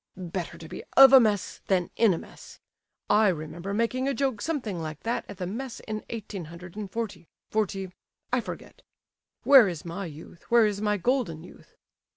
[0.17, 2.57] "Better to be of a mess than in a mess!
[3.07, 6.91] I remember making a joke something like that at the mess in eighteen hundred and
[6.91, 8.81] forty—forty—I forget.
[9.43, 11.75] 'Where is my youth, where is my golden youth?